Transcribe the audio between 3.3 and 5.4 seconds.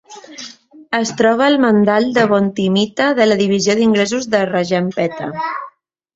divisió d'ingressos de Rajampeta.